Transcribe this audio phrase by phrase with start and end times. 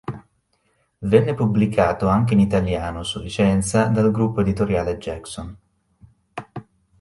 [1.01, 5.55] Venne pubblicato anche in italiano, su licenza, dal Gruppo Editoriale Jackson.